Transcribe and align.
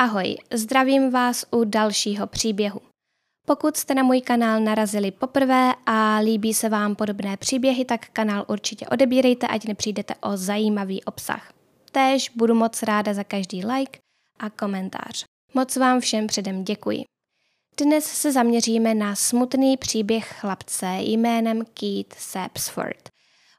Ahoj, 0.00 0.36
zdravím 0.54 1.10
vás 1.10 1.44
u 1.50 1.64
dalšího 1.64 2.26
příběhu. 2.26 2.80
Pokud 3.46 3.76
jste 3.76 3.94
na 3.94 4.02
můj 4.02 4.20
kanál 4.20 4.60
narazili 4.60 5.10
poprvé 5.10 5.72
a 5.86 6.18
líbí 6.18 6.54
se 6.54 6.68
vám 6.68 6.96
podobné 6.96 7.36
příběhy, 7.36 7.84
tak 7.84 8.08
kanál 8.12 8.44
určitě 8.48 8.86
odebírejte, 8.86 9.46
ať 9.46 9.64
nepřijdete 9.64 10.14
o 10.14 10.36
zajímavý 10.36 11.04
obsah. 11.04 11.52
Též 11.92 12.28
budu 12.36 12.54
moc 12.54 12.82
ráda 12.82 13.14
za 13.14 13.24
každý 13.24 13.66
like 13.66 13.98
a 14.38 14.50
komentář. 14.50 15.24
Moc 15.54 15.76
vám 15.76 16.00
všem 16.00 16.26
předem 16.26 16.64
děkuji. 16.64 17.04
Dnes 17.80 18.04
se 18.04 18.32
zaměříme 18.32 18.94
na 18.94 19.14
smutný 19.14 19.76
příběh 19.76 20.34
chlapce 20.40 20.86
jménem 21.00 21.64
Keith 21.64 22.14
Sapsford. 22.18 23.08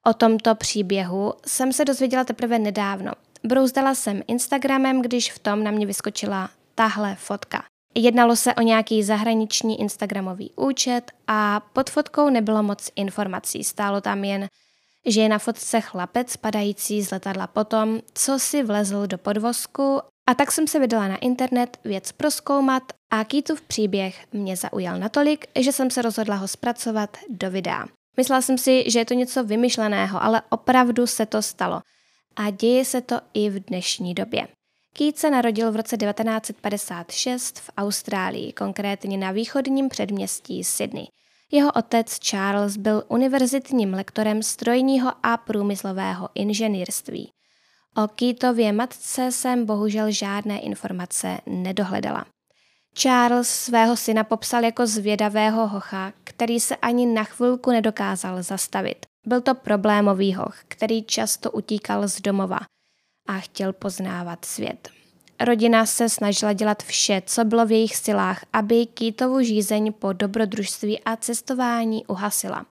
O 0.05 0.13
tomto 0.13 0.55
příběhu 0.55 1.33
jsem 1.45 1.73
se 1.73 1.85
dozvěděla 1.85 2.23
teprve 2.23 2.59
nedávno, 2.59 3.11
Brouzdala 3.43 3.95
jsem 3.95 4.23
Instagramem, 4.27 5.01
když 5.01 5.31
v 5.31 5.39
tom 5.39 5.63
na 5.63 5.71
mě 5.71 5.85
vyskočila 5.85 6.49
tahle 6.75 7.15
fotka. 7.15 7.63
Jednalo 7.95 8.35
se 8.35 8.53
o 8.53 8.61
nějaký 8.61 9.03
zahraniční 9.03 9.79
Instagramový 9.79 10.51
účet 10.55 11.11
a 11.27 11.59
pod 11.73 11.89
fotkou 11.89 12.29
nebylo 12.29 12.63
moc 12.63 12.89
informací. 12.95 13.63
Stálo 13.63 14.01
tam 14.01 14.23
jen, 14.23 14.47
že 15.05 15.21
je 15.21 15.29
na 15.29 15.39
fotce 15.39 15.81
chlapec 15.81 16.37
padající 16.37 17.01
z 17.01 17.11
letadla 17.11 17.47
potom, 17.47 17.99
co 18.13 18.39
si 18.39 18.63
vlezl 18.63 19.07
do 19.07 19.17
podvozku 19.17 20.01
a 20.29 20.33
tak 20.35 20.51
jsem 20.51 20.67
se 20.67 20.79
vydala 20.79 21.07
na 21.07 21.17
internet 21.17 21.77
věc 21.83 22.11
proskoumat 22.11 22.83
a 23.11 23.23
Kýtův 23.23 23.61
příběh 23.61 24.25
mě 24.33 24.55
zaujal 24.55 24.99
natolik, 24.99 25.45
že 25.59 25.71
jsem 25.71 25.89
se 25.91 26.01
rozhodla 26.01 26.35
ho 26.35 26.47
zpracovat 26.47 27.17
do 27.29 27.51
videa. 27.51 27.85
Myslela 28.17 28.41
jsem 28.41 28.57
si, 28.57 28.91
že 28.91 28.99
je 28.99 29.05
to 29.05 29.13
něco 29.13 29.43
vymyšleného, 29.43 30.23
ale 30.23 30.41
opravdu 30.49 31.07
se 31.07 31.25
to 31.25 31.41
stalo– 31.41 31.81
a 32.39 32.49
děje 32.49 32.85
se 32.85 33.01
to 33.01 33.19
i 33.33 33.49
v 33.49 33.59
dnešní 33.59 34.13
době. 34.13 34.47
Keith 34.93 35.17
se 35.17 35.29
narodil 35.29 35.71
v 35.71 35.75
roce 35.75 35.97
1956 35.97 37.59
v 37.59 37.69
Austrálii, 37.77 38.53
konkrétně 38.53 39.17
na 39.17 39.31
východním 39.31 39.89
předměstí 39.89 40.63
Sydney. 40.63 41.05
Jeho 41.51 41.71
otec 41.71 42.19
Charles 42.19 42.77
byl 42.77 43.03
univerzitním 43.07 43.93
lektorem 43.93 44.43
strojního 44.43 45.11
a 45.23 45.37
průmyslového 45.37 46.29
inženýrství. 46.35 47.31
O 48.03 48.07
Keithově 48.07 48.73
matce 48.73 49.31
jsem 49.31 49.65
bohužel 49.65 50.11
žádné 50.11 50.59
informace 50.59 51.37
nedohledala. 51.45 52.25
Charles 52.93 53.49
svého 53.49 53.97
syna 53.97 54.23
popsal 54.23 54.63
jako 54.63 54.87
zvědavého 54.87 55.67
hocha, 55.67 56.13
který 56.23 56.59
se 56.59 56.75
ani 56.75 57.05
na 57.05 57.23
chvilku 57.23 57.71
nedokázal 57.71 58.43
zastavit. 58.43 59.08
Byl 59.25 59.41
to 59.41 59.55
problémový 59.55 60.33
hoch, 60.33 60.57
který 60.67 61.03
často 61.03 61.51
utíkal 61.51 62.07
z 62.07 62.21
domova 62.21 62.59
a 63.27 63.39
chtěl 63.39 63.73
poznávat 63.73 64.45
svět. 64.45 64.89
Rodina 65.39 65.85
se 65.85 66.09
snažila 66.09 66.53
dělat 66.53 66.83
vše, 66.83 67.21
co 67.25 67.45
bylo 67.45 67.65
v 67.65 67.71
jejich 67.71 67.95
silách, 67.95 68.45
aby 68.53 68.85
Kýtovu 68.85 69.41
žízeň 69.41 69.93
po 69.93 70.13
dobrodružství 70.13 70.99
a 70.99 71.15
cestování 71.15 72.05
uhasila. 72.05 72.65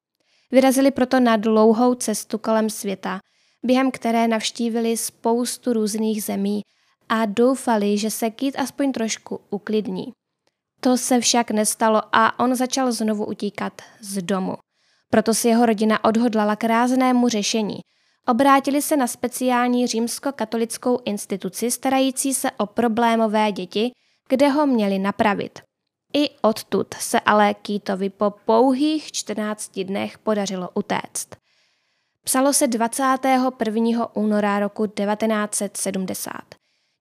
Vyrazili 0.51 0.91
proto 0.91 1.21
na 1.21 1.37
dlouhou 1.37 1.95
cestu 1.95 2.39
kolem 2.39 2.71
světa, 2.71 3.21
během 3.63 3.91
které 3.91 4.29
navštívili 4.29 4.97
spoustu 4.97 5.73
různých 5.73 6.25
zemí 6.25 6.63
a 7.09 7.27
doufali, 7.27 7.99
že 7.99 8.11
se 8.11 8.31
Kýt 8.31 8.59
aspoň 8.59 8.93
trošku 8.93 9.41
uklidní. 9.51 10.13
To 10.81 10.97
se 10.97 11.21
však 11.21 11.51
nestalo 11.51 12.03
a 12.13 12.39
on 12.39 12.55
začal 12.55 12.93
znovu 12.93 13.27
utíkat 13.27 13.83
z 14.01 14.23
domu. 14.23 14.57
Proto 15.11 15.35
si 15.35 15.49
jeho 15.49 15.67
rodina 15.67 16.05
odhodlala 16.05 16.57
k 16.57 16.65
ráznému 16.65 17.29
řešení. 17.29 17.81
Obrátili 18.27 18.83
se 18.83 18.97
na 18.97 19.07
speciální 19.07 19.87
římsko-katolickou 19.87 20.99
instituci 21.05 21.71
starající 21.71 22.35
se 22.35 22.51
o 22.51 22.67
problémové 22.67 23.53
děti, 23.53 23.91
kde 24.29 24.49
ho 24.49 24.67
měli 24.67 24.99
napravit. 24.99 25.59
I 26.15 26.31
odtud 26.43 26.95
se 26.95 27.21
ale 27.21 27.55
Kýtovi 27.55 28.11
po 28.11 28.31
pouhých 28.31 29.13
14 29.13 29.79
dnech 29.79 30.19
podařilo 30.19 30.69
utéct. 30.75 31.29
Psalo 32.25 32.53
se 32.53 32.67
21. 32.67 34.17
února 34.17 34.59
roku 34.59 34.87
1970. 34.87 36.33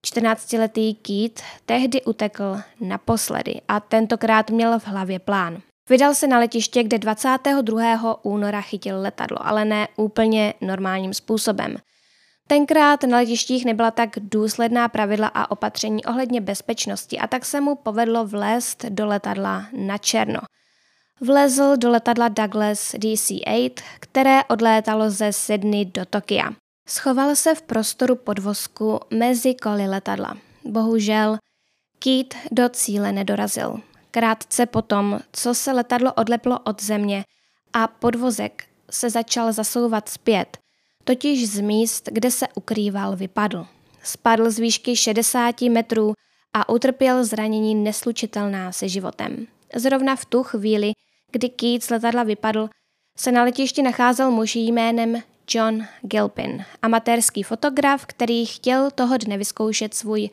14-letý 0.06 0.96
Keith 0.96 1.44
tehdy 1.66 2.02
utekl 2.02 2.58
naposledy 2.80 3.62
a 3.68 3.80
tentokrát 3.80 4.50
měl 4.50 4.80
v 4.80 4.88
hlavě 4.88 5.20
plán. 5.20 5.62
Vydal 5.90 6.16
se 6.16 6.28
na 6.28 6.40
letiště, 6.40 6.84
kde 6.84 6.98
22. 6.98 8.26
února 8.26 8.62
chytil 8.62 9.02
letadlo, 9.02 9.48
ale 9.48 9.66
ne 9.66 9.88
úplně 9.96 10.54
normálním 10.62 11.14
způsobem. 11.14 11.78
Tenkrát 12.48 13.04
na 13.04 13.18
letištích 13.18 13.66
nebyla 13.66 13.92
tak 13.92 14.10
důsledná 14.18 14.88
pravidla 14.88 15.28
a 15.28 15.52
opatření 15.52 16.06
ohledně 16.06 16.42
bezpečnosti 16.42 17.20
a 17.20 17.28
tak 17.28 17.46
se 17.46 17.62
mu 17.62 17.76
povedlo 17.76 18.28
vlézt 18.28 18.86
do 18.86 19.06
letadla 19.06 19.66
na 19.74 19.98
černo. 19.98 20.40
Vlezl 21.22 21.78
do 21.78 21.90
letadla 21.90 22.28
Douglas 22.28 22.94
DC-8, 22.94 23.72
které 24.00 24.44
odlétalo 24.44 25.10
ze 25.10 25.34
Sydney 25.34 25.86
do 25.86 26.06
Tokia. 26.06 26.50
Schoval 26.88 27.36
se 27.36 27.56
v 27.56 27.62
prostoru 27.62 28.16
podvozku 28.16 29.00
mezi 29.14 29.56
koly 29.56 29.88
letadla. 29.88 30.38
Bohužel 30.64 31.38
Keith 32.00 32.38
do 32.52 32.70
cíle 32.70 33.12
nedorazil. 33.12 33.82
Krátce 34.18 34.66
potom, 34.66 35.20
co 35.32 35.54
se 35.54 35.72
letadlo 35.72 36.14
odleplo 36.14 36.60
od 36.60 36.84
země 36.84 37.24
a 37.74 37.88
podvozek 37.88 38.66
se 38.92 39.10
začal 39.10 39.54
zasouvat 39.54 40.10
zpět, 40.10 40.58
totiž 41.04 41.50
z 41.50 41.60
míst, 41.60 42.10
kde 42.12 42.32
se 42.32 42.48
ukrýval, 42.56 43.16
vypadl. 43.16 43.68
Spadl 44.04 44.52
z 44.52 44.60
výšky 44.60 44.96
60 44.96 45.62
metrů 45.62 46.14
a 46.54 46.70
utrpěl 46.70 47.26
zranění 47.26 47.76
neslučitelná 47.76 48.72
se 48.72 48.90
životem. 48.90 49.48
Zrovna 49.76 50.16
v 50.16 50.26
tu 50.26 50.44
chvíli, 50.44 50.92
kdy 51.32 51.50
Keith 51.50 51.86
z 51.86 51.90
letadla 51.90 52.24
vypadl, 52.24 52.70
se 53.18 53.32
na 53.32 53.44
letišti 53.44 53.82
nacházel 53.82 54.32
muž 54.32 54.56
jménem 54.56 55.22
John 55.50 55.86
Gilpin, 56.02 56.66
amatérský 56.82 57.44
fotograf, 57.44 58.06
který 58.06 58.46
chtěl 58.46 58.92
toho 58.92 59.18
dne 59.18 59.38
vyzkoušet 59.38 59.94
svůj 59.94 60.30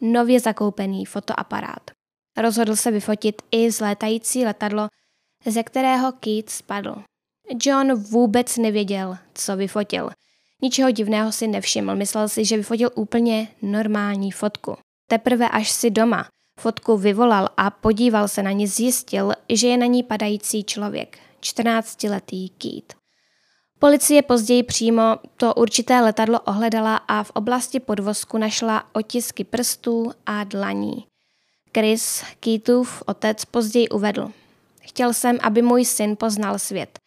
nově 0.00 0.40
zakoupený 0.40 1.04
fotoaparát. 1.04 1.97
Rozhodl 2.38 2.76
se 2.76 2.90
vyfotit 2.90 3.42
i 3.50 3.70
zlétající 3.70 4.44
letadlo, 4.44 4.88
ze 5.46 5.62
kterého 5.62 6.12
Keith 6.12 6.50
spadl. 6.50 6.94
John 7.64 7.94
vůbec 7.94 8.56
nevěděl, 8.56 9.18
co 9.34 9.56
vyfotil. 9.56 10.10
Ničeho 10.62 10.90
divného 10.90 11.32
si 11.32 11.48
nevšiml, 11.48 11.96
myslel 11.96 12.28
si, 12.28 12.44
že 12.44 12.56
vyfotil 12.56 12.90
úplně 12.94 13.48
normální 13.62 14.32
fotku. 14.32 14.76
Teprve 15.10 15.48
až 15.48 15.70
si 15.70 15.90
doma 15.90 16.28
fotku 16.58 16.96
vyvolal 16.96 17.48
a 17.56 17.70
podíval 17.70 18.28
se 18.28 18.42
na 18.42 18.50
ní, 18.50 18.66
zjistil, 18.66 19.32
že 19.48 19.68
je 19.68 19.76
na 19.76 19.86
ní 19.86 20.02
padající 20.02 20.64
člověk, 20.64 21.18
14-letý 21.40 22.48
Keith. 22.48 22.94
Policie 23.78 24.22
později 24.22 24.62
přímo 24.62 25.02
to 25.36 25.54
určité 25.54 26.00
letadlo 26.00 26.40
ohledala 26.40 26.96
a 26.96 27.22
v 27.22 27.30
oblasti 27.30 27.80
podvozku 27.80 28.38
našla 28.38 28.84
otisky 28.92 29.44
prstů 29.44 30.12
a 30.26 30.44
dlaní. 30.44 31.07
Chris, 31.78 32.24
Keithův 32.40 33.02
otec, 33.06 33.44
později 33.44 33.88
uvedl. 33.88 34.32
Chtěl 34.80 35.14
jsem, 35.14 35.38
aby 35.42 35.62
můj 35.62 35.84
syn 35.84 36.16
poznal 36.16 36.58
svět. 36.58 36.98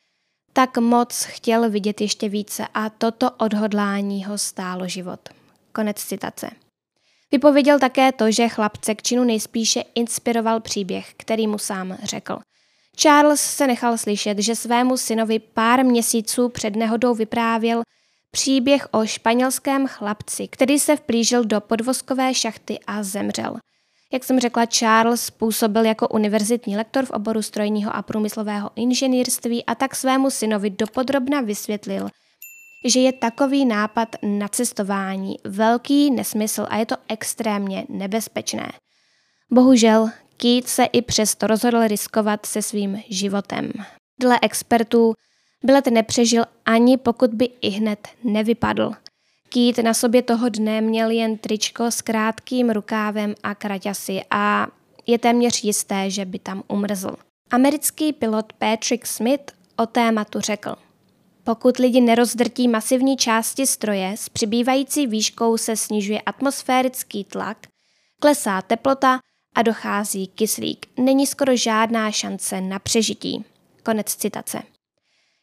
Tak 0.54 0.78
moc 0.78 1.24
chtěl 1.24 1.70
vidět 1.70 2.02
ještě 2.02 2.30
více 2.30 2.68
a 2.74 2.90
toto 2.90 3.32
odhodlání 3.32 4.26
ho 4.26 4.38
stálo 4.38 4.88
život. 4.88 5.20
Konec 5.72 5.98
citace. 5.98 6.50
Vypověděl 7.32 7.80
také 7.80 8.12
to, 8.12 8.32
že 8.32 8.50
chlapce 8.50 8.96
k 8.96 9.02
činu 9.02 9.24
nejspíše 9.24 9.84
inspiroval 9.96 10.60
příběh, 10.60 11.14
který 11.18 11.48
mu 11.48 11.58
sám 11.58 11.98
řekl. 12.04 12.40
Charles 12.96 13.42
se 13.42 13.68
nechal 13.68 13.98
slyšet, 13.98 14.40
že 14.40 14.56
svému 14.56 14.98
synovi 14.98 15.40
pár 15.40 15.86
měsíců 15.86 16.50
před 16.50 16.76
nehodou 16.76 17.16
vyprávěl 17.16 17.82
příběh 18.32 18.88
o 18.92 19.06
španělském 19.06 19.88
chlapci, 19.88 20.48
který 20.48 20.80
se 20.80 20.96
vplížil 20.96 21.46
do 21.46 21.62
podvozkové 21.62 22.34
šachty 22.34 22.80
a 22.88 23.04
zemřel– 23.04 23.58
jak 24.12 24.24
jsem 24.24 24.40
řekla, 24.40 24.66
Charles 24.66 25.30
působil 25.30 25.86
jako 25.86 26.08
univerzitní 26.08 26.78
lektor 26.78 27.06
v 27.06 27.12
oboru 27.12 27.42
strojního 27.42 27.96
a 27.96 28.02
průmyslového 28.02 28.70
inženýrství 28.76 29.66
a 29.66 29.76
tak 29.76 29.96
svému 29.96 30.30
synovi 30.30 30.70
dopodrobna 30.70 31.42
vysvětlil, 31.42 32.10
že 32.88 33.00
je 33.00 33.14
takový 33.14 33.66
nápad 33.66 34.16
na 34.24 34.48
cestování 34.48 35.36
velký 35.44 36.12
nesmysl 36.12 36.68
a 36.70 36.78
je 36.78 36.86
to 36.86 36.96
extrémně 37.08 37.86
nebezpečné. 37.90 38.72
Bohužel 39.52 40.10
Keith 40.38 40.68
se 40.68 40.84
i 40.84 41.02
přesto 41.02 41.48
rozhodl 41.48 41.88
riskovat 41.88 42.46
se 42.46 42.62
svým 42.62 43.02
životem. 43.10 43.72
Dle 44.20 44.40
expertů 44.42 45.14
Bilet 45.64 45.88
nepřežil 45.88 46.44
ani 46.66 46.98
pokud 46.98 47.34
by 47.34 47.50
i 47.62 47.70
hned 47.70 48.08
nevypadl. 48.24 48.92
Kýt 49.54 49.78
na 49.78 49.94
sobě 49.94 50.22
toho 50.22 50.50
dne 50.50 50.82
měl 50.82 51.10
jen 51.10 51.38
tričko 51.38 51.84
s 51.84 52.02
krátkým 52.02 52.70
rukávem 52.70 53.36
a 53.44 53.56
kraťasy 53.56 54.22
a 54.32 54.68
je 55.08 55.20
téměř 55.20 55.64
jisté, 55.64 56.10
že 56.10 56.26
by 56.26 56.40
tam 56.40 56.64
umrzl. 56.68 57.16
Americký 57.52 58.14
pilot 58.14 58.54
Patrick 58.54 59.06
Smith 59.06 59.52
o 59.76 59.86
tématu 59.86 60.40
řekl. 60.40 60.76
Pokud 61.44 61.78
lidi 61.78 62.02
nerozdrtí 62.02 62.68
masivní 62.68 63.18
části 63.18 63.68
stroje, 63.68 64.14
s 64.18 64.30
přibývající 64.30 65.08
výškou 65.08 65.58
se 65.58 65.76
snižuje 65.76 66.22
atmosférický 66.22 67.24
tlak, 67.24 67.58
Klesá 68.22 68.62
teplota 68.62 69.20
a 69.56 69.62
dochází 69.62 70.28
kyslík. 70.28 70.86
Není 70.98 71.28
skoro 71.28 71.56
žádná 71.56 72.12
šance 72.12 72.62
na 72.62 72.80
přežití. 72.80 73.46
Konec 73.84 74.16
citace. 74.16 74.62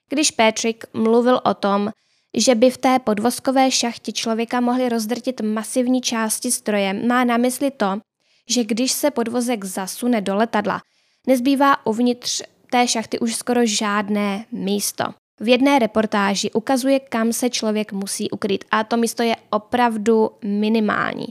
Když 0.08 0.31
Patrick 0.31 0.84
mluvil 0.93 1.40
o 1.44 1.54
tom, 1.54 1.90
že 2.36 2.54
by 2.54 2.70
v 2.70 2.78
té 2.78 2.98
podvozkové 2.98 3.70
šachtě 3.70 4.12
člověka 4.12 4.60
mohli 4.60 4.88
rozdrtit 4.88 5.40
masivní 5.40 6.00
části 6.00 6.50
stroje, 6.50 6.92
má 6.92 7.25
na 7.25 7.36
mysli 7.36 7.70
to, 7.70 8.00
že 8.48 8.64
když 8.64 8.92
se 8.92 9.10
podvozek 9.10 9.64
zasune 9.64 10.20
do 10.20 10.36
letadla, 10.36 10.80
nezbývá 11.26 11.86
uvnitř 11.86 12.42
té 12.70 12.88
šachty 12.88 13.19
už 13.19 13.34
skoro 13.34 13.60
žádné 13.64 14.44
místo. 14.52 15.04
V 15.40 15.48
jedné 15.48 15.78
reportáži 15.78 16.50
ukazuje, 16.50 17.00
kam 17.00 17.32
se 17.32 17.50
člověk 17.50 17.92
musí 17.92 18.30
ukryt 18.30 18.64
a 18.70 18.84
to 18.84 18.96
místo 18.96 19.22
je 19.22 19.36
opravdu 19.50 20.30
minimální. 20.44 21.26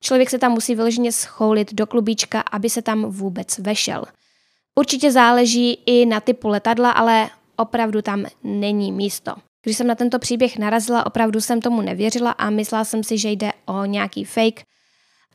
Člověk 0.00 0.30
se 0.30 0.38
tam 0.38 0.52
musí 0.52 0.74
vyloženě 0.74 1.12
schoulit 1.12 1.74
do 1.74 1.86
klubíčka, 1.86 2.40
aby 2.40 2.70
se 2.70 2.82
tam 2.82 3.04
vůbec 3.04 3.58
vešel. 3.58 4.04
Určitě 4.74 5.12
záleží 5.12 5.72
i 5.86 6.06
na 6.06 6.20
typu 6.20 6.48
letadla, 6.48 6.90
ale 6.90 7.30
opravdu 7.56 8.02
tam 8.02 8.24
není 8.42 8.92
místo. 8.92 9.34
Když 9.64 9.76
jsem 9.76 9.86
na 9.86 9.94
tento 9.94 10.18
příběh 10.18 10.58
narazila, 10.58 11.06
opravdu 11.06 11.40
jsem 11.40 11.60
tomu 11.60 11.80
nevěřila 11.82 12.30
a 12.30 12.50
myslela 12.50 12.84
jsem 12.84 13.04
si, 13.04 13.18
že 13.18 13.30
jde 13.30 13.52
o 13.66 13.84
nějaký 13.84 14.24
fake. 14.24 14.62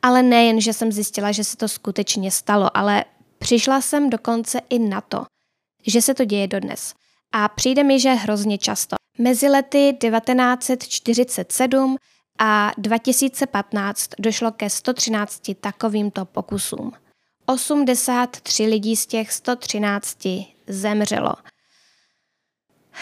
Ale 0.02 0.22
nejen, 0.22 0.60
že 0.60 0.72
jsem 0.72 0.92
zjistila, 0.92 1.32
že 1.32 1.44
se 1.44 1.56
to 1.56 1.68
skutečně 1.68 2.30
stalo, 2.30 2.76
ale 2.76 3.04
přišla 3.38 3.80
jsem 3.80 4.10
dokonce 4.10 4.60
i 4.70 4.78
na 4.78 5.00
to, 5.00 5.24
že 5.86 6.02
se 6.02 6.14
to 6.14 6.24
děje 6.24 6.46
dodnes. 6.48 6.94
A 7.32 7.48
přijde 7.48 7.84
mi, 7.84 8.00
že 8.00 8.10
hrozně 8.10 8.58
často. 8.58 8.96
Mezi 9.18 9.48
lety 9.48 9.96
1947 10.00 11.96
a 12.38 12.72
2015 12.78 14.10
došlo 14.18 14.50
ke 14.50 14.70
113 14.70 15.42
takovýmto 15.60 16.24
pokusům. 16.24 16.92
83 17.46 18.66
lidí 18.66 18.96
z 18.96 19.06
těch 19.06 19.32
113 19.32 20.18
zemřelo. 20.66 21.34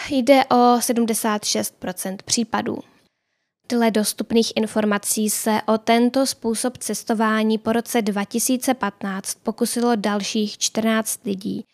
Jde 0.09 0.45
o 0.45 0.55
76% 0.55 2.17
případů. 2.25 2.79
Dle 3.69 3.91
dostupných 3.91 4.51
informací 4.55 5.29
se 5.29 5.61
o 5.65 5.77
tento 5.77 6.25
způsob 6.25 6.77
cestování 6.77 7.57
po 7.57 7.73
roce 7.73 8.01
2015 8.01 9.35
pokusilo 9.43 9.95
dalších 9.95 10.57
14 10.57 11.25
lidí, 11.25 11.65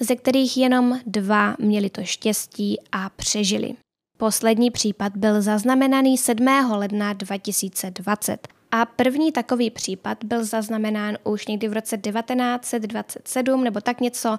ze 0.00 0.16
kterých 0.16 0.56
jenom 0.56 1.00
dva 1.06 1.56
měli 1.58 1.90
to 1.90 2.04
štěstí 2.04 2.78
a 2.92 3.10
přežili. 3.10 3.74
Poslední 4.16 4.70
případ 4.70 5.16
byl 5.16 5.42
zaznamenaný 5.42 6.18
7. 6.18 6.46
ledna 6.70 7.12
2020 7.12 8.48
a 8.70 8.84
první 8.84 9.32
takový 9.32 9.70
případ 9.70 10.24
byl 10.24 10.44
zaznamenán 10.44 11.18
už 11.24 11.46
někdy 11.46 11.68
v 11.68 11.72
roce 11.72 11.98
1927 11.98 13.64
nebo 13.64 13.80
tak 13.80 14.00
něco, 14.00 14.38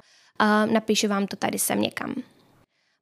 napíšu 0.71 1.07
vám 1.07 1.27
to 1.27 1.35
tady 1.35 1.59
sem 1.59 1.81
někam. 1.81 2.15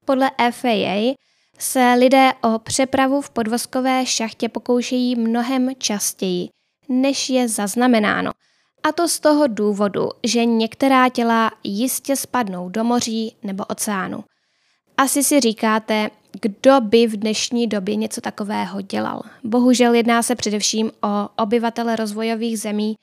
Podle 0.05 0.31
FAA 0.51 1.15
se 1.59 1.94
lidé 2.00 2.31
o 2.41 2.59
přepravu 2.59 3.21
v 3.21 3.29
podvozkové 3.29 4.05
šachtě 4.05 4.50
pokoušejí 4.50 5.15
mnohem 5.15 5.69
častěji, 5.77 6.50
než 6.89 7.29
je 7.29 7.50
zaznamenáno. 7.50 8.31
A 8.83 8.91
to 8.91 9.07
z 9.07 9.19
toho 9.19 9.47
důvodu, 9.47 10.09
že 10.23 10.45
některá 10.45 11.09
těla 11.09 11.51
jistě 11.63 12.15
spadnou 12.15 12.69
do 12.69 12.83
moří 12.83 13.35
nebo 13.44 13.65
oceánu. 13.65 14.23
Asi 14.97 15.23
si 15.23 15.39
říkáte, 15.39 16.09
kdo 16.41 16.81
by 16.81 17.07
v 17.07 17.17
dnešní 17.17 17.67
době 17.67 17.95
něco 17.95 18.21
takového 18.21 18.81
dělal. 18.81 19.21
Bohužel 19.44 19.94
jedná 19.94 20.23
se 20.23 20.35
především 20.35 20.91
o 21.03 21.29
obyvatele 21.44 21.95
rozvojových 21.95 22.59
zemí 22.59 22.95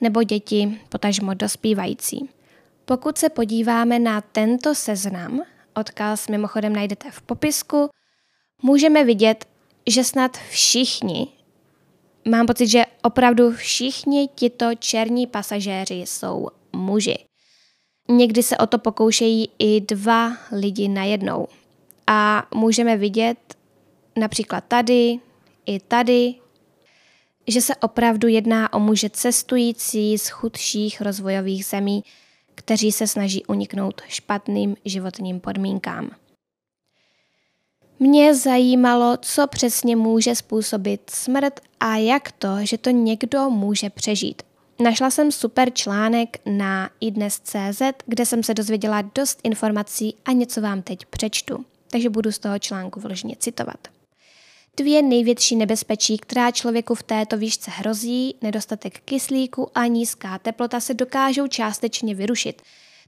nebo 0.00 0.22
děti, 0.22 0.80
potažmo 0.88 1.34
dospívající. 1.34 2.30
Pokud 2.84 3.18
se 3.18 3.28
podíváme 3.28 3.98
na 3.98 4.20
tento 4.20 4.74
seznam, 4.74 5.40
odkaz 5.74 6.28
mimochodem 6.28 6.72
najdete 6.72 7.10
v 7.10 7.22
popisku, 7.22 7.88
můžeme 8.62 9.04
vidět, 9.04 9.44
že 9.88 10.04
snad 10.04 10.36
všichni, 10.36 11.28
mám 12.28 12.46
pocit, 12.46 12.66
že 12.66 12.84
opravdu 13.02 13.52
všichni 13.52 14.28
tito 14.34 14.66
černí 14.78 15.26
pasažéři 15.26 15.94
jsou 15.94 16.48
muži. 16.72 17.18
Někdy 18.08 18.42
se 18.42 18.58
o 18.58 18.66
to 18.66 18.78
pokoušejí 18.78 19.48
i 19.58 19.80
dva 19.80 20.36
lidi 20.52 20.88
najednou. 20.88 21.46
A 22.06 22.46
můžeme 22.54 22.96
vidět 22.96 23.38
například 24.16 24.64
tady, 24.68 25.18
i 25.66 25.80
tady, 25.80 26.34
že 27.48 27.60
se 27.60 27.76
opravdu 27.76 28.28
jedná 28.28 28.72
o 28.72 28.80
muže 28.80 29.10
cestující 29.10 30.18
z 30.18 30.28
chudších 30.28 31.00
rozvojových 31.00 31.64
zemí, 31.64 32.02
kteří 32.60 32.92
se 32.92 33.06
snaží 33.06 33.44
uniknout 33.44 34.02
špatným 34.08 34.76
životním 34.84 35.40
podmínkám. 35.40 36.10
Mě 37.98 38.34
zajímalo, 38.34 39.16
co 39.22 39.46
přesně 39.46 39.96
může 39.96 40.34
způsobit 40.34 41.10
smrt 41.10 41.60
a 41.80 41.96
jak 41.96 42.32
to, 42.32 42.48
že 42.60 42.78
to 42.78 42.90
někdo 42.90 43.50
může 43.50 43.90
přežít. 43.90 44.42
Našla 44.80 45.10
jsem 45.10 45.32
super 45.32 45.70
článek 45.72 46.40
na 46.46 46.90
idnes.cz, 47.00 47.82
kde 48.06 48.26
jsem 48.26 48.42
se 48.42 48.54
dozvěděla 48.54 49.02
dost 49.02 49.40
informací 49.42 50.14
a 50.24 50.32
něco 50.32 50.60
vám 50.60 50.82
teď 50.82 51.06
přečtu. 51.06 51.64
Takže 51.90 52.10
budu 52.10 52.32
z 52.32 52.38
toho 52.38 52.58
článku 52.58 53.00
vložně 53.00 53.36
citovat. 53.38 53.99
Dvě 54.76 55.02
největší 55.02 55.56
nebezpečí, 55.56 56.18
která 56.18 56.50
člověku 56.50 56.94
v 56.94 57.02
této 57.02 57.36
výšce 57.36 57.70
hrozí, 57.70 58.34
nedostatek 58.42 59.00
kyslíku 59.00 59.68
a 59.74 59.86
nízká 59.86 60.38
teplota 60.38 60.80
se 60.80 60.94
dokážou 60.94 61.46
částečně 61.46 62.14
vyrušit. 62.14 62.62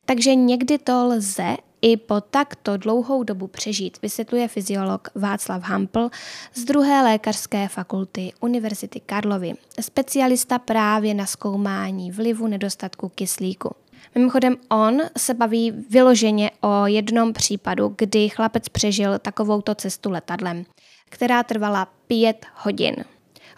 Takže 0.06 0.35
někdy 0.35 0.79
to 0.79 1.06
lze 1.06 1.56
i 1.82 1.97
po 1.97 2.20
takto 2.20 2.76
dlouhou 2.76 3.23
dobu 3.23 3.47
přežít, 3.47 4.03
vysvětluje 4.03 4.49
fyziolog 4.49 5.09
Václav 5.14 5.62
Hampl 5.62 6.11
z 6.55 6.64
druhé 6.64 7.03
lékařské 7.03 7.69
fakulty 7.69 8.32
Univerzity 8.41 9.00
Karlovy, 9.00 9.55
specialista 9.81 10.58
právě 10.58 11.15
na 11.15 11.26
zkoumání 11.26 12.11
vlivu 12.11 12.47
nedostatku 12.47 13.08
kyslíku. 13.08 13.75
Mimochodem 14.15 14.56
on 14.70 15.00
se 15.19 15.35
baví 15.35 15.70
vyloženě 15.70 16.50
o 16.61 16.87
jednom 16.87 17.32
případu, 17.32 17.94
kdy 17.99 18.29
chlapec 18.29 18.69
přežil 18.69 19.19
takovouto 19.19 19.75
cestu 19.75 20.10
letadlem 20.10 20.65
která 21.13 21.43
trvala 21.43 21.89
pět 22.07 22.47
hodin. 22.55 22.97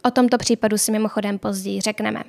O 0.04 0.10
tomto 0.10 0.38
případu 0.38 0.78
si 0.78 0.92
mimochodem 0.92 1.38
později 1.38 1.80
řekneme. 1.80 2.22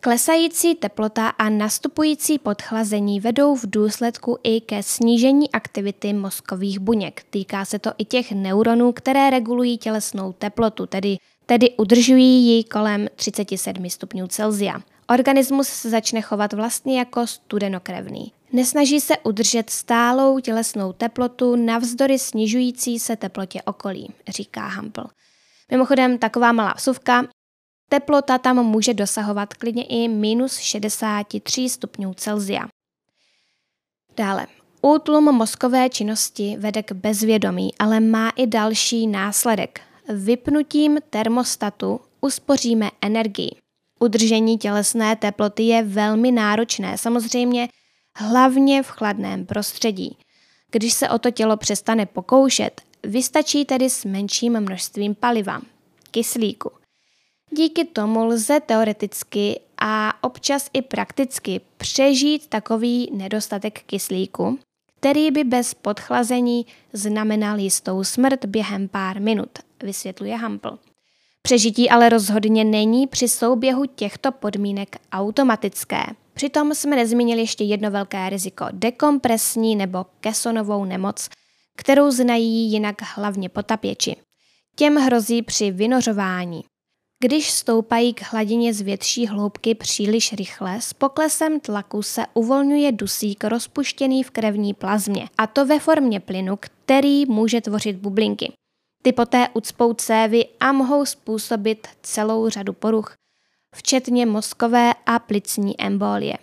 Klesající 0.00 0.74
teplota 0.74 1.28
a 1.28 1.48
nastupující 1.48 2.38
podchlazení 2.38 3.20
vedou 3.20 3.56
v 3.56 3.70
důsledku 3.70 4.38
i 4.42 4.60
ke 4.60 4.82
snížení 4.82 5.50
aktivity 5.50 6.12
mozkových 6.12 6.78
buněk. 6.78 7.22
Týká 7.30 7.64
se 7.64 7.78
to 7.78 7.90
i 7.98 8.04
těch 8.04 8.32
neuronů, 8.32 8.92
které 8.92 9.30
regulují 9.30 9.78
tělesnou 9.78 10.32
teplotu, 10.32 10.86
tedy, 10.86 11.16
tedy 11.46 11.70
udržují 11.70 12.46
ji 12.46 12.64
kolem 12.64 13.08
37 13.16 13.90
stupňů 13.90 14.26
Celsia. 14.26 14.80
Organismus 15.10 15.68
se 15.68 15.90
začne 15.90 16.20
chovat 16.22 16.52
vlastně 16.52 16.98
jako 16.98 17.26
studenokrevný. 17.26 18.32
Nesnaží 18.52 19.00
se 19.00 19.18
udržet 19.18 19.70
stálou 19.70 20.40
tělesnou 20.40 20.92
teplotu 20.92 21.56
navzdory 21.56 22.18
snižující 22.18 22.98
se 22.98 23.16
teplotě 23.16 23.62
okolí, 23.62 24.14
říká 24.28 24.66
Hampel. 24.68 25.06
Mimochodem, 25.70 26.18
taková 26.18 26.52
malá 26.52 26.74
vsuvka, 26.76 27.24
teplota 27.88 28.38
tam 28.38 28.66
může 28.66 28.94
dosahovat 28.94 29.54
klidně 29.54 29.84
i 29.84 30.08
minus 30.08 30.58
63 30.58 31.68
stupňů 31.68 32.14
Celzia. 32.14 32.68
Dále, 34.16 34.46
útlum 34.82 35.24
mozkové 35.24 35.88
činnosti 35.88 36.56
vede 36.58 36.82
k 36.82 36.92
bezvědomí, 36.92 37.70
ale 37.78 38.00
má 38.00 38.30
i 38.30 38.46
další 38.46 39.06
následek. 39.06 39.80
Vypnutím 40.08 40.98
termostatu 41.10 42.00
uspoříme 42.20 42.90
energii. 43.00 43.50
Udržení 44.00 44.58
tělesné 44.58 45.16
teploty 45.16 45.62
je 45.62 45.82
velmi 45.82 46.32
náročné, 46.32 46.98
samozřejmě 46.98 47.68
hlavně 48.16 48.82
v 48.82 48.88
chladném 48.88 49.46
prostředí. 49.46 50.16
Když 50.70 50.92
se 50.92 51.08
o 51.08 51.18
to 51.18 51.30
tělo 51.30 51.56
přestane 51.56 52.06
pokoušet, 52.06 52.80
vystačí 53.04 53.64
tedy 53.64 53.90
s 53.90 54.04
menším 54.04 54.60
množstvím 54.60 55.14
paliva, 55.14 55.60
kyslíku. 56.10 56.70
Díky 57.50 57.84
tomu 57.84 58.24
lze 58.24 58.60
teoreticky 58.60 59.60
a 59.78 60.24
občas 60.24 60.70
i 60.72 60.82
prakticky 60.82 61.60
přežít 61.76 62.46
takový 62.46 63.10
nedostatek 63.12 63.82
kyslíku, 63.82 64.58
který 65.00 65.30
by 65.30 65.44
bez 65.44 65.74
podchlazení 65.74 66.66
znamenal 66.92 67.58
jistou 67.58 68.04
smrt 68.04 68.44
během 68.44 68.88
pár 68.88 69.20
minut, 69.20 69.50
vysvětluje 69.82 70.36
Hampl. 70.36 70.78
Přežití 71.42 71.90
ale 71.90 72.08
rozhodně 72.08 72.64
není 72.64 73.06
při 73.06 73.28
souběhu 73.28 73.84
těchto 73.86 74.32
podmínek 74.32 74.96
automatické. 75.12 76.02
Přitom 76.34 76.74
jsme 76.74 76.96
nezmínili 76.96 77.40
ještě 77.40 77.64
jedno 77.64 77.90
velké 77.90 78.30
riziko– 78.30 78.64
dekompresní 78.72 79.76
nebo 79.76 80.06
kesonovou 80.20 80.84
nemoc, 80.84 81.28
kterou 81.76 82.10
znají 82.10 82.72
jinak 82.72 82.94
hlavně 83.16 83.48
potapěči. 83.48 84.16
Těm 84.76 84.96
hrozí 84.96 85.42
při 85.42 85.70
vynořování. 85.70 86.64
Když 87.22 87.50
stoupají 87.50 88.14
k 88.14 88.22
hladině 88.32 88.74
z 88.74 88.80
větší 88.80 89.26
hloubky 89.26 89.74
příliš 89.74 90.32
rychle, 90.32 90.80
s 90.80 90.92
poklesem 90.92 91.60
tlaku 91.60 92.02
se 92.02 92.22
uvolňuje 92.34 92.92
dusík 92.92 93.44
rozpuštěný 93.44 94.22
v 94.22 94.30
krevní 94.30 94.74
plazmě, 94.74 95.28
a 95.38 95.46
to 95.46 95.66
ve 95.66 95.78
formě 95.78 96.20
plynu, 96.20 96.58
který 96.60 97.26
může 97.26 97.60
tvořit 97.60 97.96
bublinky. 97.96 98.52
Ty 99.02 99.12
poté 99.12 99.48
ucpou 99.54 99.94
cévy 99.94 100.44
a 100.60 100.72
mohou 100.72 101.06
způsobit 101.06 101.88
celou 102.02 102.48
řadu 102.48 102.72
poruch, 102.72 103.14
včetně 103.74 104.26
mozkové 104.26 104.92
a 105.06 105.18
plicní 105.18 105.80
embolie. 105.80 106.38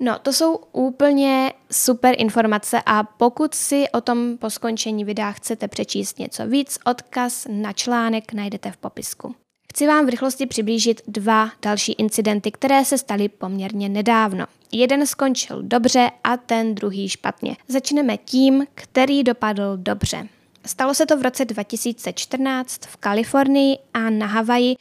No, 0.00 0.18
to 0.18 0.32
jsou 0.32 0.56
úplně 0.72 1.52
super 1.72 2.14
informace 2.18 2.82
a 2.86 3.02
pokud 3.04 3.54
si 3.54 3.84
o 3.92 4.00
tom 4.00 4.38
po 4.38 4.50
skončení 4.50 5.04
videa 5.04 5.32
chcete 5.32 5.68
přečíst 5.68 6.18
něco 6.18 6.46
víc, 6.46 6.78
odkaz 6.84 7.46
na 7.50 7.72
článek 7.72 8.32
najdete 8.32 8.70
v 8.70 8.76
popisku. 8.76 9.34
Chci 9.72 9.86
vám 9.86 10.06
v 10.06 10.08
rychlosti 10.08 10.46
přiblížit 10.46 11.00
dva 11.06 11.50
další 11.62 11.92
incidenty, 11.92 12.50
které 12.50 12.84
se 12.84 12.98
staly 12.98 13.28
poměrně 13.28 13.88
nedávno. 13.88 14.46
Jeden 14.72 15.06
skončil 15.06 15.62
dobře 15.62 16.10
a 16.24 16.36
ten 16.36 16.74
druhý 16.74 17.08
špatně. 17.08 17.56
Začneme 17.68 18.16
tím, 18.16 18.66
který 18.74 19.22
dopadl 19.22 19.76
dobře. 19.76 20.28
Stalo 20.66 20.94
se 20.94 21.06
to 21.06 21.16
v 21.16 21.22
roce 21.22 21.44
2014 21.44 22.86
v 22.86 22.96
Kalifornii 22.96 23.78
a 23.94 24.10
na 24.10 24.26
Havaji 24.26 24.76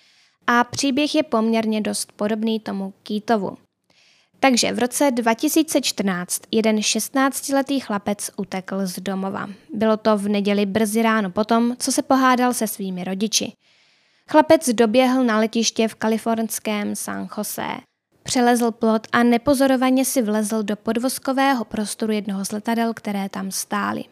a 0.47 0.63
příběh 0.63 1.15
je 1.15 1.23
poměrně 1.23 1.81
dost 1.81 2.11
podobný 2.11 2.59
tomu 2.59 2.93
Kýtovu. 3.03 3.57
Takže 4.39 4.71
v 4.71 4.79
roce 4.79 5.11
2014 5.11 6.41
jeden 6.51 6.75
16-letý 6.75 7.79
chlapec 7.79 8.31
utekl 8.37 8.85
z 8.87 8.99
domova. 8.99 9.49
Bylo 9.73 9.97
to 9.97 10.17
v 10.17 10.29
neděli 10.29 10.65
brzy 10.65 11.01
ráno 11.01 11.29
potom, 11.29 11.75
co 11.79 11.91
se 11.91 12.01
pohádal 12.01 12.53
se 12.53 12.67
svými 12.67 13.03
rodiči. 13.03 13.53
Chlapec 14.29 14.69
doběhl 14.69 15.23
na 15.23 15.39
letiště 15.39 15.87
v 15.87 15.95
kalifornském 15.95 16.95
San 16.95 17.27
Jose. 17.37 17.67
Přelezl 18.23 18.71
plot 18.71 19.07
a 19.11 19.23
nepozorovaně 19.23 20.05
si 20.05 20.21
vlezl 20.21 20.63
do 20.63 20.75
podvozkového 20.75 21.65
prostoru 21.65 22.13
jednoho 22.13 22.45
z 22.45 22.51
letadel, 22.51 22.93
které 22.93 23.29
tam 23.29 23.51
stály. 23.51 24.03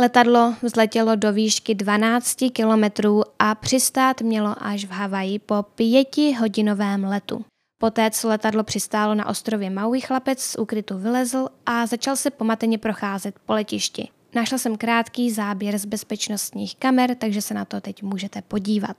Letadlo 0.00 0.54
vzletělo 0.62 1.16
do 1.16 1.32
výšky 1.32 1.74
12 1.74 2.36
kilometrů 2.52 3.22
a 3.38 3.54
přistát 3.54 4.20
mělo 4.20 4.54
až 4.60 4.84
v 4.84 4.90
Havaji 4.90 5.38
po 5.38 5.62
pětihodinovém 5.62 7.04
letu. 7.04 7.44
Poté, 7.78 8.10
co 8.10 8.28
letadlo 8.28 8.64
přistálo 8.64 9.14
na 9.14 9.26
ostrově 9.28 9.70
Maui, 9.70 10.00
chlapec 10.00 10.42
z 10.42 10.56
úkrytu 10.58 10.98
vylezl 10.98 11.48
a 11.66 11.86
začal 11.86 12.16
se 12.16 12.30
pomateně 12.30 12.78
procházet 12.78 13.34
po 13.46 13.52
letišti. 13.52 14.08
Našla 14.34 14.58
jsem 14.58 14.76
krátký 14.76 15.30
záběr 15.30 15.78
z 15.78 15.84
bezpečnostních 15.84 16.76
kamer, 16.76 17.14
takže 17.14 17.42
se 17.42 17.54
na 17.54 17.64
to 17.64 17.80
teď 17.80 18.02
můžete 18.02 18.42
podívat. 18.42 18.96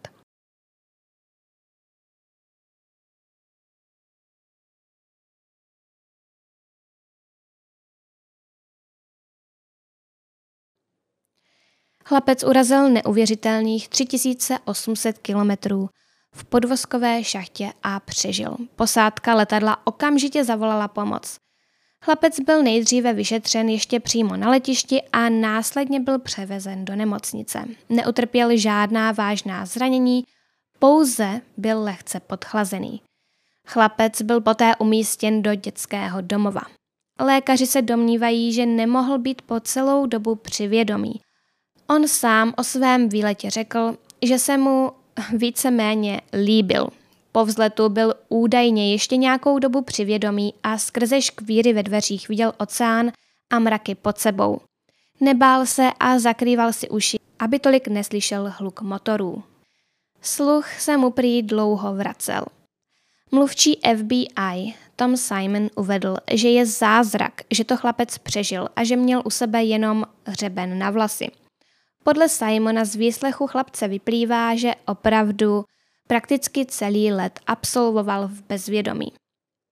Chlapec 12.06 12.44
urazil 12.44 12.90
neuvěřitelných 12.90 13.90
3800 13.90 15.18
kilometrů 15.18 15.90
v 16.36 16.46
podvozkové 16.46 17.24
šachtě 17.24 17.74
a 17.84 18.00
přežil. 18.00 18.58
Posádka 18.76 19.36
letadla 19.36 19.88
okamžitě 19.88 20.44
zavolala 20.44 20.88
pomoc. 20.88 21.38
Chlapec 22.06 22.40
byl 22.40 22.64
nejdříve 22.64 23.14
vyšetřen 23.14 23.70
ještě 23.70 24.00
přímo 24.00 24.38
na 24.38 24.50
letišti 24.50 25.02
a 25.02 25.30
následně 25.30 26.00
byl 26.00 26.20
převezen 26.20 26.86
do 26.86 26.96
nemocnice. 26.96 27.66
Neutrpěl 27.90 28.58
žádná 28.58 29.12
vážná 29.12 29.66
zranění, 29.66 30.24
pouze 30.80 31.42
byl 31.58 31.84
lehce 31.84 32.20
podchlazený. 32.20 33.02
Chlapec 33.68 34.22
byl 34.22 34.42
poté 34.42 34.76
umístěn 34.76 35.42
do 35.42 35.56
dětského 35.56 36.22
domova. 36.22 36.62
Lékaři 37.20 37.68
se 37.68 37.82
domnívají, 37.82 38.54
že 38.54 38.66
nemohl 38.66 39.18
být 39.18 39.42
po 39.42 39.60
celou 39.60 40.06
dobu 40.06 40.36
přivědomý. 40.36 41.14
On 41.88 42.08
sám 42.08 42.54
o 42.58 42.64
svém 42.64 43.10
výletě 43.10 43.50
řekl, 43.50 43.98
že 44.22 44.40
se 44.40 44.58
mu 44.58 44.92
víceméně 45.38 46.22
líbil. 46.46 46.88
Po 47.32 47.46
vzletu 47.46 47.90
byl 47.90 48.14
údajně 48.30 48.92
ještě 48.92 49.18
nějakou 49.18 49.60
dobu 49.60 49.82
přivědomý 49.82 50.54
a 50.64 50.78
skrze 50.78 51.22
škvíry 51.22 51.74
ve 51.74 51.84
dveřích 51.84 52.30
viděl 52.30 52.54
oceán 52.58 53.12
a 53.54 53.60
mraky 53.60 53.96
pod 53.96 54.18
sebou. 54.18 54.62
Nebál 55.20 55.66
se 55.66 55.90
a 56.00 56.20
zakrýval 56.20 56.74
si 56.74 56.90
uši, 56.90 57.18
aby 57.40 57.60
tolik 57.60 57.88
neslyšel 57.88 58.54
hluk 58.58 58.82
motorů. 58.82 59.44
Sluch 60.22 60.80
se 60.80 60.98
mu 60.98 61.10
prý 61.12 61.42
dlouho 61.42 61.96
vracel. 61.96 62.46
Mluvčí 63.32 63.80
FBI 63.98 64.74
Tom 64.96 65.18
Simon 65.18 65.70
uvedl, 65.76 66.18
že 66.32 66.50
je 66.50 66.66
zázrak, 66.66 67.42
že 67.52 67.64
to 67.64 67.78
chlapec 67.78 68.18
přežil 68.18 68.70
a 68.76 68.84
že 68.84 68.96
měl 68.96 69.22
u 69.26 69.30
sebe 69.30 69.64
jenom 69.64 70.06
hřeben 70.26 70.80
na 70.80 70.90
vlasy– 70.90 71.28
podle 72.04 72.30
Simona 72.30 72.86
z 72.86 72.96
výslechu 72.96 73.48
chlapce 73.48 73.88
vyplývá, 73.88 74.56
že 74.56 74.76
opravdu 74.86 75.64
prakticky 76.08 76.66
celý 76.66 77.12
let 77.12 77.40
absolvoval 77.48 78.28
v 78.28 78.44
bezvědomí. 78.44 79.12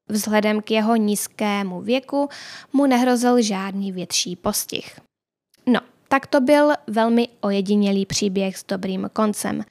Vzhledem 0.09 0.61
k 0.61 0.71
jeho 0.71 0.95
nízkému 0.95 1.81
věku 1.81 2.29
mu 2.73 2.85
nehrozil 2.85 3.41
žádný 3.41 3.91
větší 3.91 4.35
postih. 4.35 4.99
No, 5.65 5.79
tak 6.07 6.27
to 6.27 6.41
byl 6.41 6.71
velmi 6.87 7.27
ojedinělý 7.41 8.05
příběh 8.05 8.57
s 8.57 8.63
dobrým 8.63 9.09
koncem. 9.13 9.63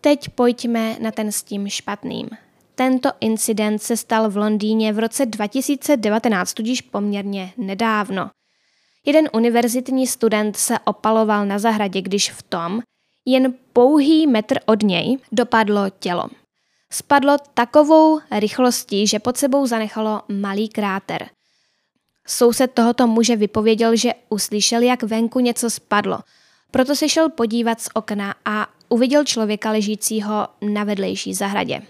Teď 0.00 0.28
pojďme 0.28 0.96
na 1.00 1.10
ten 1.10 1.32
s 1.32 1.42
tím 1.42 1.68
špatným. 1.68 2.28
Tento 2.74 3.10
incident 3.20 3.82
se 3.82 3.96
stal 3.96 4.30
v 4.30 4.36
Londýně 4.36 4.92
v 4.92 4.98
roce 4.98 5.26
2019, 5.26 6.54
tudíž 6.54 6.80
poměrně 6.80 7.52
nedávno. 7.56 8.30
Jeden 9.06 9.28
univerzitní 9.32 10.06
student 10.06 10.56
se 10.56 10.78
opaloval 10.78 11.46
na 11.46 11.58
zahradě, 11.58 12.02
když 12.02 12.30
v 12.30 12.42
tom, 12.42 12.80
jen 13.24 13.54
pouhý 13.72 14.26
metr 14.26 14.58
od 14.66 14.82
něj, 14.82 15.18
dopadlo 15.32 15.90
tělo. 15.98 16.28
Spadlo 16.92 17.36
takovou 17.54 18.20
rychlostí, 18.30 19.06
že 19.06 19.18
pod 19.18 19.36
sebou 19.36 19.66
zanechalo 19.66 20.22
malý 20.28 20.68
kráter. 20.68 21.28
Soused 22.26 22.72
tohoto 22.72 23.06
muže 23.06 23.36
vypověděl, 23.36 23.96
že 23.96 24.12
uslyšel, 24.28 24.82
jak 24.82 25.02
venku 25.02 25.40
něco 25.40 25.70
spadlo. 25.70 26.18
Proto 26.70 26.96
se 26.96 27.08
šel 27.08 27.28
podívat 27.28 27.80
z 27.80 27.88
okna 27.94 28.34
a 28.44 28.68
uviděl 28.88 29.24
člověka 29.24 29.70
ležícího 29.70 30.48
na 30.60 30.84
vedlejší 30.84 31.34
zahradě. 31.34 31.82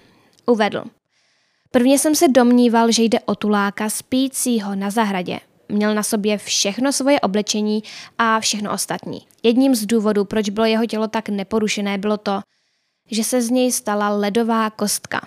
Uvedl. 0.46 0.84
Prvně 1.70 1.98
jsem 1.98 2.14
se 2.14 2.28
domníval, 2.28 2.92
že 2.92 3.02
jde 3.02 3.20
o 3.20 3.34
tuláka 3.34 3.90
spícího 3.90 4.74
na 4.74 4.90
zahradě. 4.90 5.40
Měl 5.68 5.94
na 5.94 6.02
sobě 6.02 6.38
všechno 6.38 6.92
svoje 6.92 7.20
oblečení 7.20 7.82
a 8.18 8.40
všechno 8.40 8.72
ostatní. 8.72 9.26
Jedním 9.42 9.74
z 9.74 9.86
důvodů, 9.86 10.24
proč 10.24 10.48
bylo 10.48 10.66
jeho 10.66 10.86
tělo 10.86 11.08
tak 11.08 11.28
neporušené, 11.28 11.98
bylo 11.98 12.16
to, 12.16 12.40
že 13.10 13.24
se 13.24 13.42
z 13.42 13.50
něj 13.50 13.72
stala 13.72 14.08
ledová 14.08 14.70
kostka. 14.70 15.20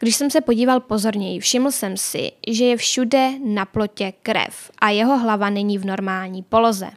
Když 0.00 0.16
jsem 0.16 0.30
se 0.30 0.40
podíval 0.40 0.80
pozorněji, 0.80 1.40
všiml 1.40 1.70
jsem 1.70 1.96
si, 1.96 2.32
že 2.48 2.64
je 2.64 2.76
všude 2.76 3.30
na 3.44 3.64
plotě 3.64 4.12
krev 4.22 4.70
a 4.78 4.90
jeho 4.90 5.18
hlava 5.18 5.50
není 5.50 5.78
v 5.78 5.84
normální 5.84 6.42
poloze. 6.42 6.90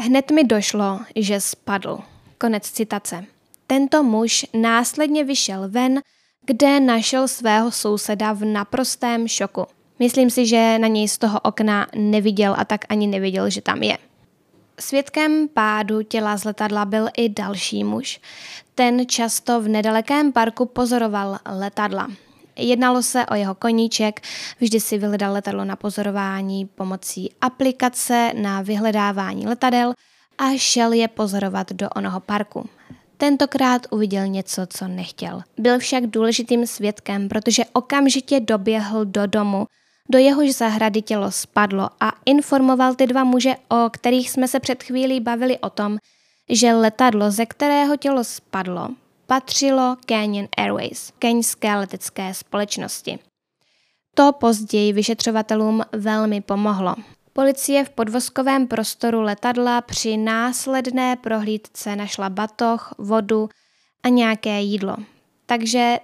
Hned 0.00 0.30
mi 0.30 0.44
došlo, 0.44 1.00
že 1.16 1.40
spadl. 1.40 1.98
Konec 2.38 2.70
citace. 2.70 3.24
Tento 3.66 4.02
muž 4.02 4.46
následně 4.54 5.24
vyšel 5.24 5.68
ven, 5.68 6.00
kde 6.46 6.80
našel 6.80 7.28
svého 7.28 7.70
souseda 7.70 8.32
v 8.32 8.44
naprostém 8.44 9.28
šoku. 9.28 9.66
Myslím 9.98 10.30
si, 10.30 10.46
že 10.46 10.78
na 10.78 10.88
něj 10.88 11.08
z 11.08 11.18
toho 11.18 11.40
okna 11.40 11.86
neviděl 11.94 12.54
a 12.58 12.64
tak 12.64 12.84
ani 12.88 13.06
nevěděl, 13.06 13.50
že 13.50 13.60
tam 13.60 13.82
je. 13.82 13.98
Svědkem 14.80 15.48
pádu 15.48 16.02
těla 16.02 16.36
z 16.36 16.44
letadla 16.44 16.84
byl 16.84 17.08
i 17.16 17.28
další 17.28 17.84
muž. 17.84 18.20
Ten 18.74 19.06
často 19.06 19.60
v 19.60 19.68
nedalekém 19.68 20.32
parku 20.32 20.66
pozoroval 20.66 21.38
letadla. 21.46 22.08
Jednalo 22.56 23.02
se 23.02 23.26
o 23.26 23.34
jeho 23.34 23.54
koníček, 23.54 24.20
vždy 24.60 24.80
si 24.80 24.98
vyhledal 24.98 25.32
letadlo 25.32 25.64
na 25.64 25.76
pozorování 25.76 26.66
pomocí 26.66 27.30
aplikace 27.40 28.32
na 28.34 28.62
vyhledávání 28.62 29.46
letadel 29.46 29.94
a 30.38 30.44
šel 30.56 30.92
je 30.92 31.08
pozorovat 31.08 31.72
do 31.72 31.88
onoho 31.88 32.20
parku. 32.20 32.68
Tentokrát 33.16 33.86
uviděl 33.90 34.26
něco, 34.26 34.62
co 34.66 34.88
nechtěl. 34.88 35.42
Byl 35.58 35.78
však 35.78 36.06
důležitým 36.06 36.66
svědkem, 36.66 37.28
protože 37.28 37.64
okamžitě 37.72 38.40
doběhl 38.40 39.04
do 39.04 39.26
domu, 39.26 39.66
do 40.10 40.18
jehož 40.18 40.54
zahrady 40.54 41.02
tělo 41.02 41.30
spadlo 41.30 41.90
a 42.00 42.12
informoval 42.26 42.94
ty 42.94 43.06
dva 43.06 43.24
muže, 43.24 43.54
o 43.68 43.90
kterých 43.90 44.30
jsme 44.30 44.48
se 44.48 44.60
před 44.60 44.82
chvílí 44.82 45.20
bavili 45.20 45.58
o 45.58 45.70
tom, 45.70 45.98
že 46.50 46.72
letadlo, 46.72 47.30
ze 47.30 47.46
kterého 47.46 47.96
tělo 47.96 48.24
spadlo, 48.24 48.88
patřilo 49.26 49.96
Canyon 50.08 50.48
Airways, 50.56 51.12
keňské 51.18 51.76
letecké 51.76 52.34
společnosti. 52.34 53.18
To 54.14 54.32
později 54.32 54.92
vyšetřovatelům 54.92 55.82
velmi 55.92 56.40
pomohlo. 56.40 56.94
Policie 57.32 57.84
v 57.84 57.90
podvozkovém 57.90 58.66
prostoru 58.66 59.20
letadla 59.20 59.80
při 59.80 60.16
následné 60.16 61.16
prohlídce 61.16 61.96
našla 61.96 62.30
batoh, 62.30 62.94
vodu 62.98 63.48
a 64.02 64.08
nějaké 64.08 64.60
jídlo. 64.60 64.96
Takže 65.46 65.98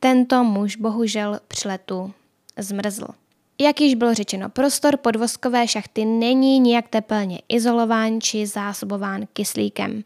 tento 0.00 0.44
muž 0.44 0.76
bohužel 0.76 1.40
při 1.48 1.68
letu 1.68 2.12
zmrzl. 2.58 3.21
Jak 3.62 3.80
již 3.80 3.94
bylo 3.94 4.14
řečeno, 4.14 4.48
prostor 4.48 4.96
podvozkové 4.96 5.68
šachty 5.68 6.04
není 6.04 6.60
nijak 6.60 6.88
tepelně 6.88 7.38
izolován 7.48 8.20
či 8.20 8.46
zásobován 8.46 9.26
kyslíkem. 9.32 10.04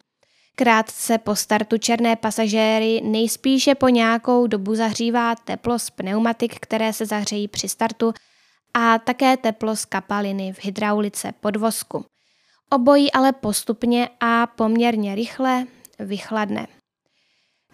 Krátce 0.55 1.19
po 1.19 1.37
startu 1.37 1.79
černé 1.79 2.17
pasažéry 2.17 3.01
nejspíše 3.05 3.75
po 3.75 3.89
nějakou 3.89 4.47
dobu 4.47 4.75
zahřívá 4.75 5.35
teplo 5.35 5.79
z 5.79 5.91
pneumatik, 5.91 6.57
které 6.61 6.93
se 6.93 7.07
zahřejí 7.07 7.49
při 7.49 7.69
startu 7.69 8.13
a 8.75 8.99
také 8.99 9.37
teplo 9.37 9.77
z 9.77 9.85
kapaliny 9.85 10.53
v 10.53 10.65
hydraulice 10.65 11.33
podvozku. 11.41 12.05
Obojí 12.71 13.13
ale 13.13 13.33
postupně 13.33 14.09
a 14.21 14.47
poměrně 14.47 15.15
rychle 15.15 15.67
vychladne. 15.99 16.67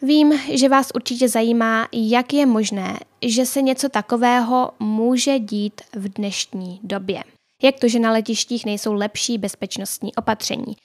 Vím, 0.05 0.41
že 0.53 0.69
vás 0.69 0.89
určitě 0.95 1.29
zajímá, 1.29 1.89
jak 1.93 2.33
je 2.33 2.47
možné, 2.47 2.99
že 3.27 3.47
se 3.47 3.63
něco 3.63 3.89
takového 3.89 4.71
může 4.79 5.39
dít 5.39 5.81
v 5.95 6.09
dnešní 6.09 6.81
době. 6.83 7.23
Jak 7.63 7.81
to, 7.81 7.89
že 7.89 7.99
na 7.99 8.13
letištích 8.13 8.67
nejsou 8.67 8.93
lepší 8.93 9.39
bezpečnostní 9.39 10.15
opatření. 10.15 10.77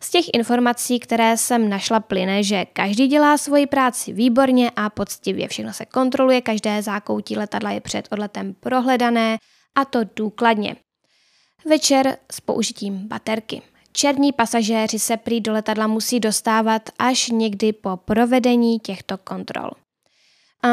Z 0.00 0.10
těch 0.10 0.24
informací, 0.34 0.98
které 0.98 1.36
jsem 1.36 1.68
našla, 1.68 2.00
plyne, 2.00 2.42
že 2.42 2.64
každý 2.64 3.06
dělá 3.06 3.38
svoji 3.38 3.66
práci 3.66 4.12
výborně 4.12 4.70
a 4.76 4.90
poctivě. 4.90 5.48
Všechno 5.48 5.72
se 5.72 5.86
kontroluje, 5.86 6.40
každé 6.40 6.82
zákoutí 6.82 7.36
letadla 7.36 7.70
je 7.70 7.80
před 7.80 8.08
odletem 8.10 8.54
prohledané 8.54 9.38
a 9.74 9.84
to 9.84 10.00
důkladně. 10.16 10.76
Večer 11.66 12.16
s 12.32 12.40
použitím 12.40 13.08
baterky. 13.08 13.62
Černí 13.98 14.32
pasažéři 14.32 14.98
se 14.98 15.16
prý 15.16 15.40
do 15.40 15.52
letadla 15.52 15.86
musí 15.86 16.20
dostávat 16.20 16.90
až 16.98 17.28
někdy 17.28 17.72
po 17.72 17.96
provedení 17.96 18.78
těchto 18.78 19.18
kontrol. 19.18 19.70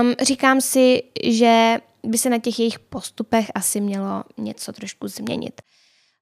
Um, 0.01 0.13
říkám 0.21 0.61
si, 0.61 1.03
že 1.23 1.77
by 2.03 2.17
se 2.17 2.29
na 2.29 2.39
těch 2.39 2.59
jejich 2.59 2.79
postupech 2.79 3.51
asi 3.55 3.81
mělo 3.81 4.23
něco 4.37 4.73
trošku 4.73 5.07
změnit. 5.07 5.61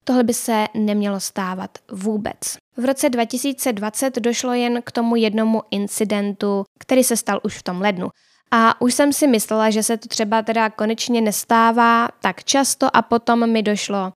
Tohle 0.04 0.24
by 0.24 0.34
se 0.34 0.66
nemělo 0.74 1.20
stávat 1.20 1.78
vůbec. 1.92 2.38
V 2.78 2.86
roce 2.86 3.10
2020 3.10 4.16
došlo 4.16 4.54
jen 4.54 4.82
k 4.82 4.92
tomu 4.92 5.16
jednomu 5.16 5.62
incidentu, 5.72 6.64
který 6.80 7.04
se 7.04 7.18
stal 7.18 7.40
už 7.44 7.58
v 7.58 7.64
tom 7.64 7.82
lednu. 7.82 8.10
A 8.52 8.82
už 8.82 8.94
jsem 8.94 9.14
si 9.14 9.28
myslela, 9.28 9.70
že 9.70 9.84
se 9.84 9.98
to 9.98 10.08
třeba 10.08 10.42
teda 10.42 10.70
konečně 10.70 11.22
nestává 11.22 12.08
tak 12.22 12.44
často 12.44 12.96
a 12.96 13.02
potom 13.02 13.52
mi 13.52 13.64
došlo, 13.64 14.12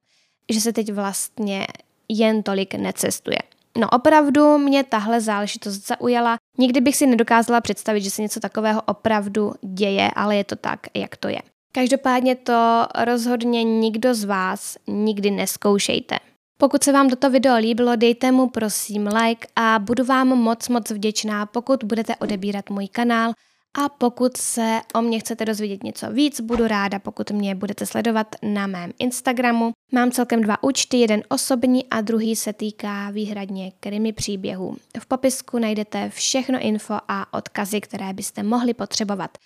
že 0.51 0.61
se 0.61 0.73
teď 0.73 0.93
vlastně 0.93 1.67
jen 2.09 2.43
tolik 2.43 2.73
necestuje. 2.73 3.37
No 3.77 3.89
opravdu 3.89 4.57
mě 4.57 4.83
tahle 4.83 5.21
záležitost 5.21 5.87
zaujala. 5.87 6.37
Nikdy 6.57 6.81
bych 6.81 6.95
si 6.95 7.05
nedokázala 7.05 7.61
představit, 7.61 8.01
že 8.01 8.11
se 8.11 8.21
něco 8.21 8.39
takového 8.39 8.81
opravdu 8.81 9.53
děje, 9.61 10.11
ale 10.15 10.35
je 10.35 10.43
to 10.43 10.55
tak, 10.55 10.79
jak 10.93 11.17
to 11.17 11.27
je. 11.27 11.39
Každopádně 11.71 12.35
to 12.35 12.87
rozhodně 13.03 13.63
nikdo 13.63 14.13
z 14.13 14.23
vás 14.23 14.77
nikdy 14.87 15.31
neskoušejte. 15.31 16.19
Pokud 16.59 16.83
se 16.83 16.91
vám 16.91 17.09
toto 17.09 17.29
video 17.29 17.57
líbilo, 17.57 17.95
dejte 17.95 18.31
mu 18.31 18.49
prosím 18.49 19.07
like 19.07 19.47
a 19.55 19.79
budu 19.79 20.03
vám 20.03 20.27
moc 20.27 20.69
moc 20.69 20.91
vděčná, 20.91 21.45
pokud 21.45 21.83
budete 21.83 22.15
odebírat 22.15 22.69
můj 22.69 22.87
kanál 22.87 23.33
a 23.77 23.89
pokud 23.89 24.37
se 24.37 24.81
o 24.95 25.01
mě 25.01 25.19
chcete 25.19 25.45
dozvědět 25.45 25.83
něco 25.83 26.11
víc, 26.11 26.41
budu 26.41 26.67
ráda, 26.67 26.99
pokud 26.99 27.31
mě 27.31 27.55
budete 27.55 27.85
sledovat 27.85 28.35
na 28.41 28.67
mém 28.67 28.91
Instagramu. 28.99 29.71
Mám 29.91 30.11
celkem 30.11 30.41
dva 30.41 30.63
účty, 30.63 30.97
jeden 30.97 31.23
osobní 31.29 31.85
a 31.89 32.01
druhý 32.01 32.35
se 32.35 32.53
týká 32.53 33.09
výhradně 33.09 33.71
krimi 33.79 34.13
příběhů. 34.13 34.77
V 34.99 35.05
popisku 35.05 35.59
najdete 35.59 36.09
všechno 36.09 36.59
info 36.59 36.93
a 37.07 37.33
odkazy, 37.33 37.81
které 37.81 38.13
byste 38.13 38.43
mohli 38.43 38.73
potřebovat 38.73 39.37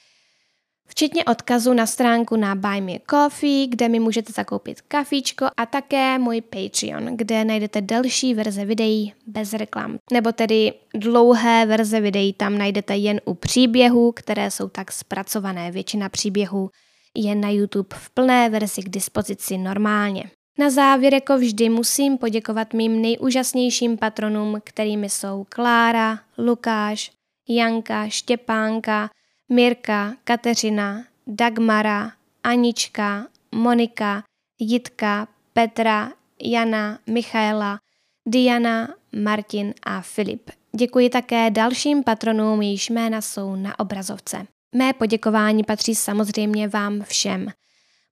včetně 0.91 1.25
odkazu 1.25 1.73
na 1.73 1.85
stránku 1.85 2.35
na 2.35 2.55
Buy 2.55 2.81
Me 2.81 2.93
Coffee, 3.09 3.67
kde 3.67 3.89
mi 3.89 3.99
můžete 3.99 4.33
zakoupit 4.33 4.81
kafíčko 4.81 5.47
a 5.57 5.65
také 5.65 6.19
můj 6.19 6.41
Patreon, 6.41 7.17
kde 7.17 7.45
najdete 7.45 7.81
delší 7.81 8.33
verze 8.33 8.65
videí 8.65 9.13
bez 9.27 9.53
reklam. 9.53 9.97
Nebo 10.13 10.31
tedy 10.31 10.73
dlouhé 10.95 11.65
verze 11.65 12.01
videí 12.01 12.33
tam 12.33 12.57
najdete 12.57 12.95
jen 12.95 13.21
u 13.25 13.33
příběhů, 13.33 14.11
které 14.11 14.51
jsou 14.51 14.69
tak 14.69 14.91
zpracované. 14.91 15.71
Většina 15.71 16.09
příběhů 16.09 16.69
je 17.15 17.35
na 17.35 17.49
YouTube 17.49 17.95
v 17.95 18.09
plné 18.09 18.49
verzi 18.49 18.81
k 18.81 18.89
dispozici 18.89 19.57
normálně. 19.57 20.23
Na 20.59 20.69
závěr 20.69 21.13
jako 21.13 21.37
vždy 21.37 21.69
musím 21.69 22.17
poděkovat 22.17 22.73
mým 22.73 23.01
nejúžasnějším 23.01 23.97
patronům, 23.97 24.57
kterými 24.63 25.09
jsou 25.09 25.45
Klára, 25.49 26.19
Lukáš, 26.37 27.11
Janka, 27.49 28.07
Štěpánka, 28.07 29.09
Mirka, 29.51 30.13
Kateřina, 30.23 31.03
Dagmara, 31.27 32.11
Anička, 32.43 33.27
Monika, 33.55 34.23
Jitka, 34.59 35.27
Petra, 35.53 36.11
Jana, 36.43 36.99
Michaela, 37.07 37.79
Diana, 38.27 38.95
Martin 39.15 39.73
a 39.83 40.01
Filip. 40.01 40.51
Děkuji 40.75 41.09
také 41.09 41.51
dalším 41.51 42.03
patronům, 42.03 42.61
jejichž 42.61 42.89
jména 42.89 43.21
jsou 43.21 43.55
na 43.55 43.79
obrazovce. 43.79 44.47
Mé 44.75 44.93
poděkování 44.93 45.63
patří 45.63 45.95
samozřejmě 45.95 46.67
vám 46.67 47.03
všem. 47.03 47.47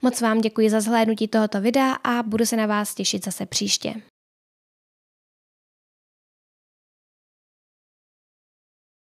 Moc 0.01 0.21
vám 0.21 0.41
děkuji 0.41 0.69
za 0.69 0.81
zhlédnutí 0.81 1.27
tohoto 1.27 1.61
videa 1.61 1.93
a 1.93 2.23
budu 2.23 2.45
se 2.45 2.55
na 2.55 2.65
vás 2.65 2.95
těšit 2.95 3.25
zase 3.25 3.45
příště. 3.45 3.95